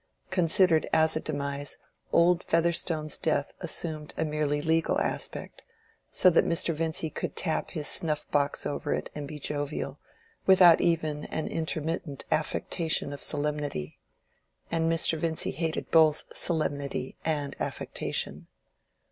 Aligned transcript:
Considered 0.31 0.89
as 0.91 1.15
a 1.15 1.19
demise, 1.19 1.77
old 2.11 2.43
Featherstone's 2.45 3.19
death 3.19 3.53
assumed 3.59 4.15
a 4.17 4.25
merely 4.25 4.59
legal 4.59 4.99
aspect, 4.99 5.61
so 6.09 6.31
that 6.31 6.43
Mr. 6.43 6.73
Vincy 6.73 7.11
could 7.11 7.35
tap 7.35 7.69
his 7.69 7.87
snuff 7.87 8.27
box 8.31 8.65
over 8.65 8.93
it 8.95 9.11
and 9.13 9.27
be 9.27 9.37
jovial, 9.37 9.99
without 10.47 10.81
even 10.81 11.25
an 11.25 11.47
intermittent 11.47 12.25
affectation 12.31 13.13
of 13.13 13.21
solemnity; 13.21 13.99
and 14.71 14.91
Mr. 14.91 15.19
Vincy 15.19 15.51
hated 15.51 15.91
both 15.91 16.23
solemnity 16.35 17.19
and 17.23 17.55
affectation. 17.59 18.47